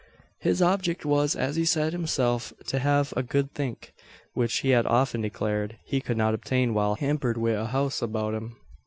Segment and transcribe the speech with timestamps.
[0.39, 3.93] His object was, as he said himself, to have "a good think;"
[4.33, 8.33] which, he had often declared, he could not obtain while "hampered wi' a house abeout
[8.33, 8.55] him."